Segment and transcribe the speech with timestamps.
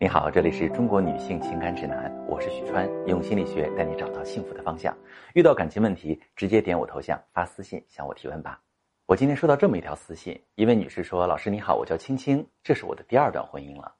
[0.00, 4.96] 你好，这里是中国女性情感指南，我是许川，用心理学带你找到幸福的方向。
[5.34, 8.60] 遇到感情问题，直接点我头像发私信向我提问吧。
[9.06, 13.92] 我今天收到这么一条私信，一位女士说：“老师你好，我叫青青，这是我的第二段婚姻了。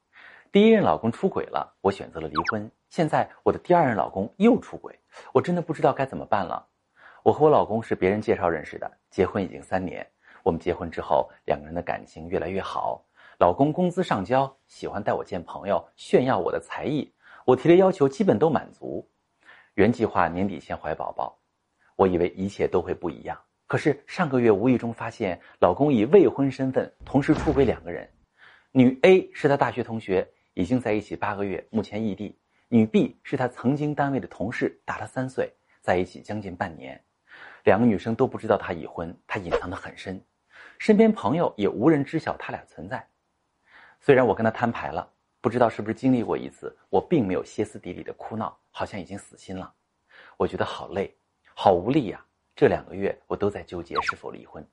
[0.53, 2.71] 第一任老公出轨了，我选择了离婚。
[2.88, 4.96] 现在我的第二任老公又出轨，
[5.33, 6.65] 我真的不知道该怎么办了。
[7.24, 10.06] 我和我老公是别人介绍认识的，结婚已经三年。
[10.44, 13.04] 我们结婚之后，两个人的感情越来越好。”
[13.39, 17.15] 老公工资上交，喜欢带我见朋友，炫耀我的才艺。
[17.45, 19.09] 我提的要求基本都满足。
[19.74, 21.38] 原计划年底前怀宝宝，
[21.95, 23.41] 我以为一切都会不一样。
[23.69, 28.10] 可是上个月无意中发现，老公以未婚身份同时出轨两个人。
[28.73, 37.01] 女 A 是他大学同学，已经在一起八个月，目前异地；女 B 是他曾经单位的同事，大他三岁，在一起将近半年。
[37.62, 40.20] 两个女生都不知道他已婚，他隐藏得很深，
[40.80, 43.07] 身边朋友也无人知晓他俩存在。
[44.01, 45.09] 虽然我跟他摊牌了，
[45.41, 49.73] 不知道是不是经历过一次，我并没有歇斯底里的哭闹，好像已经死心了。
[50.37, 51.15] 我觉得好累，
[51.55, 52.24] 好无力呀！
[52.55, 54.66] 这两个月我都在纠结是否离婚。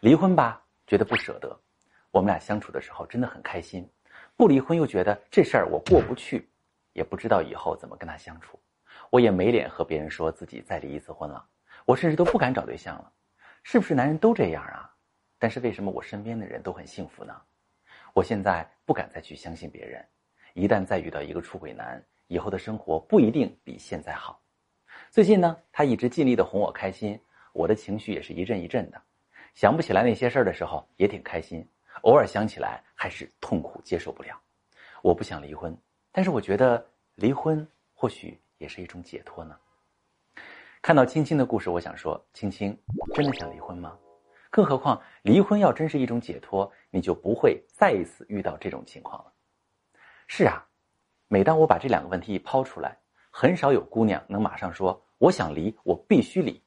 [0.00, 1.58] 离婚吧，觉得不舍得。
[2.10, 3.84] 我们俩相处的时候真的很开心；
[4.36, 6.48] 不离婚又觉得这事儿我过不去，
[6.92, 8.58] 也不知道以后怎么跟他相处。
[9.10, 11.44] 我也没脸和别人说自己再离一次婚了，
[11.84, 13.12] 我甚至都不敢找对象了。
[13.62, 14.90] 是不是男人都这样啊？
[15.38, 17.34] 但是为什么我身边的人都很幸福呢？
[18.14, 20.02] 我现在不敢再去相信别人，
[20.54, 24.40] 一旦再遇到一个出轨男，以后的生活不一定比现在好。
[25.10, 27.20] 最近呢，他一直尽力的哄我开心，
[27.52, 29.02] 我的情绪也是一阵一阵的。
[29.52, 31.68] 想不起来那些事儿的时候也挺开心，
[32.02, 34.40] 偶尔想起来还是痛苦接受不了。
[35.02, 35.76] 我不想离婚，
[36.12, 39.58] 但是我觉得离婚或许也是一种解脱呢。
[40.80, 42.80] 看到青青的故事，我想说，青青
[43.12, 43.98] 真的想离婚吗？
[44.54, 49.32] 更何况，离婚要真是一种解脱，你就不会再一次遇到这种情况了。
[50.28, 50.64] 是啊，
[51.26, 52.96] 每当我把这两个问题一抛出来，
[53.32, 56.62] 很少有姑娘能马上说“我想离，我必须离”。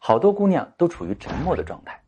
[0.00, 2.02] 好多姑娘都处于沉默的状态。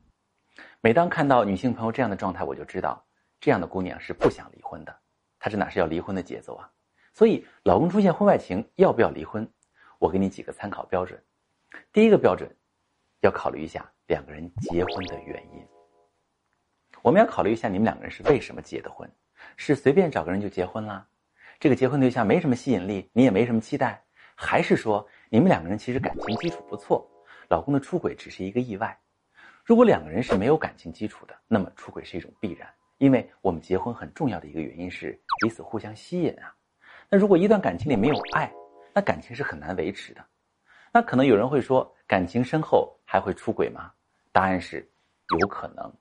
[0.81, 3.06] 每当看到女性朋友这样的状态，我就知道，
[3.41, 4.99] 这样的姑娘是不想离婚的。
[5.39, 6.69] 她这哪是要离婚的节奏啊？
[7.12, 9.49] 所以，老公出现婚外情，要不要离婚？
[10.00, 11.22] 我给你几个参考标准。
[11.93, 12.53] 第一个标准，
[13.21, 13.89] 要考虑一下。
[14.06, 15.66] 两个人结婚的原因，
[17.00, 19.10] 我们要考虑一下，你们两个人是为什么结的婚？
[19.56, 21.06] 是随便找个人就结婚啦？
[21.59, 24.03] 这个结婚对象没什么吸引力，你也没什么期待，
[24.34, 27.10] 还是说你们两个人其实感情基础不错，
[27.48, 28.98] 老公的出轨只是一个意外？
[29.65, 36.54] 如果两个人是没有感情基础的，那么出轨是一种必然，因为我们结婚很重要的一个原因是彼此互相吸引啊。
[37.09, 38.53] 那如果一段感情里没有爱，
[38.92, 40.22] 那感情是很难维持的。
[40.92, 43.93] 那可能有人会说，感情深厚还会出轨吗？
[44.33, 44.85] 答案是，
[45.39, 45.93] 有可能。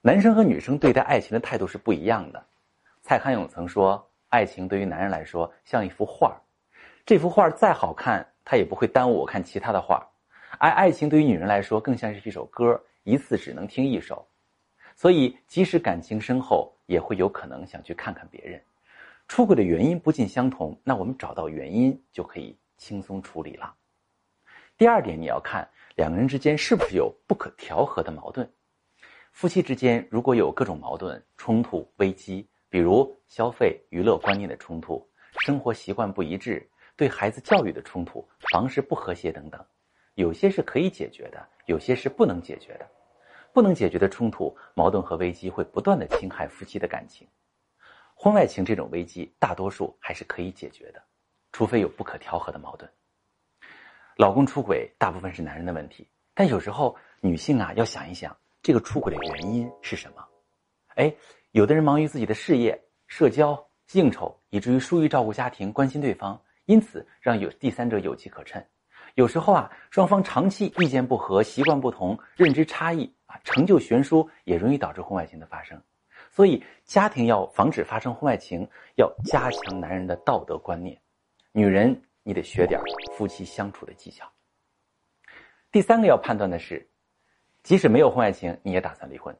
[0.00, 2.42] 男生和女生对待爱情的态度是不一样的。
[3.02, 6.40] 蔡康永曾说，爱情对于男人来说像一幅画
[7.04, 10.02] 这幅画再好看，它也不会耽误我看其他的画
[10.56, 14.26] 而爱情对于女人来说，更像是一首歌，一次只能听一首。
[14.96, 18.58] 所以，即使感情深厚，也会有可能想去看看别人。
[19.28, 23.74] 出轨的原因不尽相同，那我们找到原因就可以轻松处理了。
[24.78, 25.68] 第二点，你要看
[26.00, 28.50] 两个人之间是不是有不可调和的矛盾。
[29.32, 35.06] 夫妻之间如果有各种矛盾、冲突、危机，比如消费、娱乐观念的冲突、
[35.40, 36.66] 生活习惯不一致、
[36.96, 39.62] 对孩子教育的冲突、房事不和谐等等，
[40.14, 42.88] 有些是可以解决的，有些是不能解决的。
[43.52, 47.28] 不能解决的冲突、矛盾和危机会不断的侵害夫妻的感情。
[48.14, 51.02] 婚外情这种危机，大多数还是可以解决的，
[51.52, 52.90] 除非有不可调和的矛盾。
[54.20, 60.22] 老公出轨大部分是男人的问题，但有时候女性啊要想一想，这个出轨的原因是什么？
[60.96, 61.10] 哎，
[61.52, 63.58] 有的人忙于自己的事业、社交、
[63.92, 68.62] 应酬，以至于疏于照顾家庭、关心对方，因此让有第三者有机可乘。
[69.14, 75.82] 有时候啊，双方长期意见不合、习惯不同、认知差异啊，成就悬殊，也容易导致婚外情的发生。
[76.30, 81.00] 所以，家庭要防止发生婚外情，要加强男人的道德观念，
[81.52, 82.02] 女人。
[82.22, 82.80] 你得学点
[83.12, 84.30] 夫妻相处的技巧。
[85.70, 86.88] 第三个要判断的是，
[87.62, 89.36] 即使没有婚外情，你也打算离婚。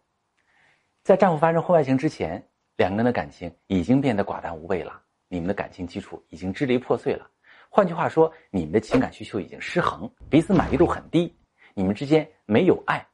[1.03, 2.47] 在丈夫发生婚外情之前，
[2.77, 7.29] 两个人的感情已经变得寡淡无味了，你们的感情基础已经支离破碎了。
[7.69, 11.35] 换句话说，你们的情感需求已经失衡，彼此满意度很低，
[11.75, 13.07] 你们之间没有爱。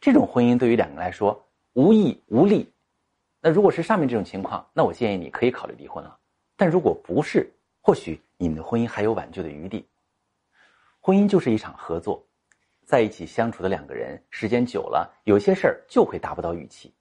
[0.00, 2.72] 这种婚姻对于两个人来说无益无利。
[3.40, 6.18] 那如果是上面这种情况，那我建议你可以考虑离婚了。
[6.56, 7.52] 但如果不是，
[7.88, 9.88] 或许你们的婚姻还有挽救的余地。
[11.00, 12.22] 婚姻就是一场合作，
[12.84, 16.92] 在一起相处的两个人，时间久了，有些事儿就会达不到预期，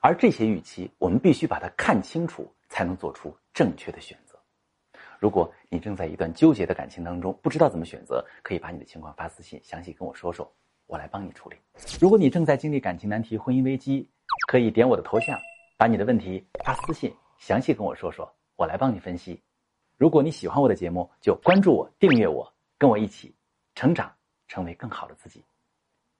[0.00, 4.36] 而这些预期，我们必须把它看清楚，才能做出正确的选择。
[5.20, 10.52] 如果你正在一段纠结的感情当中，不知道怎么选择，可以把你的情况发私信，详细跟我说说，
[10.86, 11.56] 我来帮你处理。
[12.00, 14.10] 如果你正在经历感情难题、婚姻危机，
[14.48, 15.38] 可以点我的头像，
[15.78, 19.40] 把你的问题发私信，详细跟我说说，我来帮你分析。
[19.96, 23.34] 如果你喜欢我的节目，就关注我、订阅我，跟我一起
[23.74, 24.14] 成长，
[24.46, 25.42] 成为更好的自己。